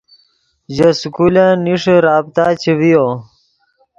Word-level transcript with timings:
ژے 0.75 0.89
سکولن 0.99 1.51
نیݰے 1.65 1.95
رابطہ 2.07 2.45
چے 2.61 2.71
ڤیو 2.79 3.05